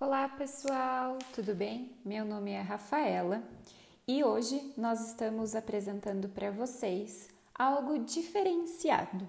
[0.00, 1.90] Olá pessoal, tudo bem?
[2.04, 3.42] Meu nome é Rafaela
[4.06, 9.28] e hoje nós estamos apresentando para vocês algo diferenciado.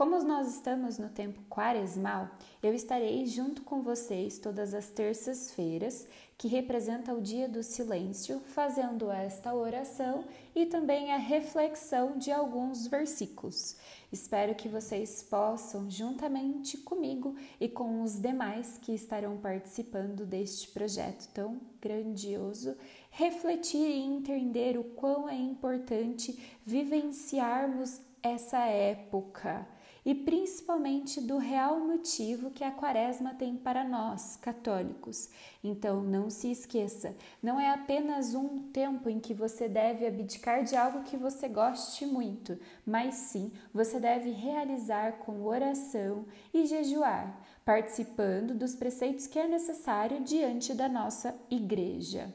[0.00, 2.30] Como nós estamos no tempo quaresmal,
[2.62, 6.08] eu estarei junto com vocês todas as terças-feiras,
[6.38, 10.24] que representa o dia do silêncio, fazendo esta oração
[10.54, 13.76] e também a reflexão de alguns versículos.
[14.10, 21.28] Espero que vocês possam, juntamente comigo e com os demais que estarão participando deste projeto
[21.34, 22.74] tão grandioso,
[23.10, 29.68] refletir e entender o quão é importante vivenciarmos essa época
[30.04, 35.28] e principalmente do real motivo que a Quaresma tem para nós, católicos.
[35.62, 40.76] Então, não se esqueça, não é apenas um tempo em que você deve abdicar de
[40.76, 48.54] algo que você goste muito, mas sim você deve realizar com oração e jejuar, participando
[48.54, 52.32] dos preceitos que é necessário diante da nossa igreja.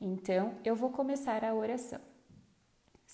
[0.00, 2.13] Então, eu vou começar a oração.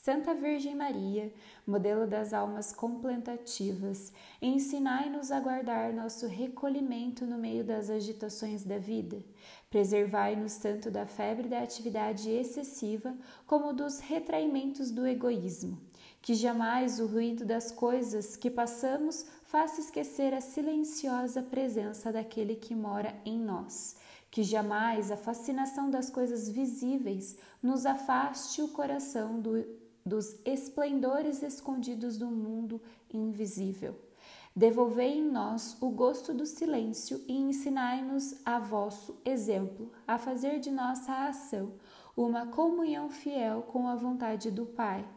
[0.02, 1.30] Santa Virgem Maria,
[1.66, 9.22] modelo das almas contemplativas, ensinai-nos a guardar nosso recolhimento no meio das agitações da vida.
[9.68, 13.14] Preservai-nos tanto da febre da atividade excessiva
[13.46, 15.78] como dos retraimentos do egoísmo.
[16.22, 22.74] Que jamais o ruído das coisas que passamos faça esquecer a silenciosa presença daquele que
[22.74, 23.98] mora em nós
[24.30, 29.56] que jamais a fascinação das coisas visíveis nos afaste o coração do
[30.10, 32.82] dos esplendores escondidos do mundo
[33.14, 33.94] invisível.
[34.56, 40.68] Devolvei em nós o gosto do silêncio e ensinai-nos a vosso exemplo, a fazer de
[40.68, 41.74] nossa ação
[42.16, 45.08] uma comunhão fiel com a vontade do Pai,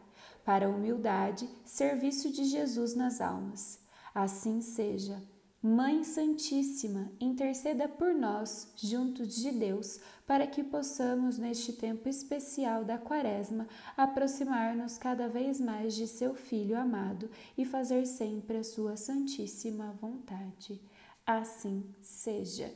[0.44, 3.80] para a humildade, serviço de Jesus nas almas.
[4.14, 5.20] Assim seja.
[5.66, 12.98] Mãe Santíssima, interceda por nós, juntos de Deus, para que possamos, neste tempo especial da
[12.98, 19.96] Quaresma, aproximar-nos cada vez mais de seu Filho amado e fazer sempre a sua Santíssima
[19.98, 20.78] vontade.
[21.26, 22.70] Assim seja.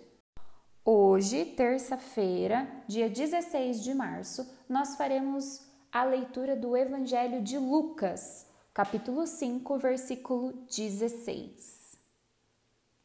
[0.82, 5.60] Hoje, terça-feira, dia 16 de março, nós faremos
[5.92, 11.77] a leitura do Evangelho de Lucas, capítulo 5, versículo 16.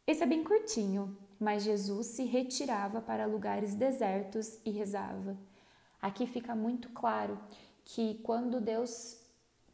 [0.05, 5.37] Esse é bem curtinho, mas Jesus se retirava para lugares desertos e rezava.
[6.01, 7.39] Aqui fica muito claro
[7.85, 9.21] que quando Deus,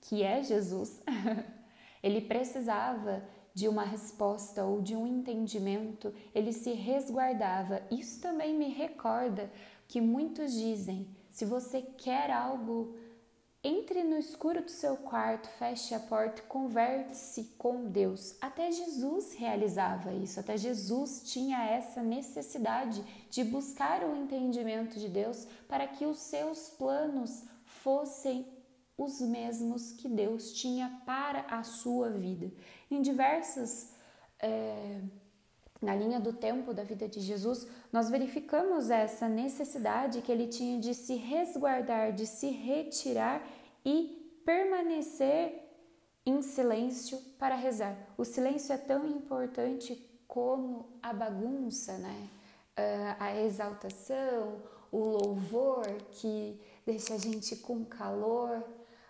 [0.01, 1.01] que é Jesus,
[2.03, 3.23] ele precisava
[3.55, 7.81] de uma resposta ou de um entendimento, ele se resguardava.
[7.89, 9.51] Isso também me recorda
[9.87, 12.95] que muitos dizem: se você quer algo
[13.63, 18.37] entre no escuro do seu quarto, feche a porta e converse com Deus.
[18.39, 25.45] Até Jesus realizava isso, até Jesus tinha essa necessidade de buscar o entendimento de Deus
[25.67, 28.47] para que os seus planos fossem
[28.97, 32.51] os mesmos que Deus tinha para a sua vida.
[32.89, 33.93] Em diversas.
[34.41, 34.98] É,
[35.81, 40.79] na linha do tempo da vida de Jesus, nós verificamos essa necessidade que ele tinha
[40.79, 43.47] de se resguardar, de se retirar
[43.85, 45.69] e permanecer
[46.25, 47.97] em silêncio para rezar.
[48.17, 49.95] O silêncio é tão importante
[50.27, 52.29] como a bagunça, né?
[52.77, 58.63] Uh, a exaltação, o louvor que deixa a gente com calor,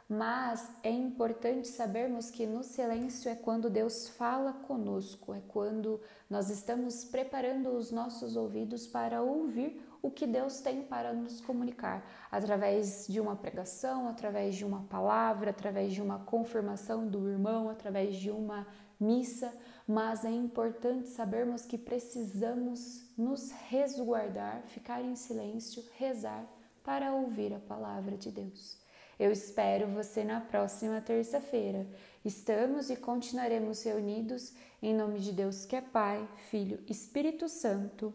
[0.09, 6.49] mas é importante sabermos que no silêncio é quando Deus fala conosco, é quando nós
[6.49, 13.05] estamos preparando os nossos ouvidos para ouvir o que Deus tem para nos comunicar, através
[13.07, 18.31] de uma pregação, através de uma palavra, através de uma confirmação do irmão, através de
[18.31, 18.65] uma
[18.99, 19.53] missa,
[19.87, 26.45] mas é importante sabermos que precisamos nos resguardar, ficar em silêncio, rezar
[26.83, 28.79] para ouvir a palavra de Deus.
[29.19, 31.85] Eu espero você na próxima terça-feira.
[32.23, 38.13] Estamos e continuaremos reunidos em nome de Deus que é Pai, Filho, Espírito Santo.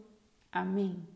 [0.50, 1.06] Amém.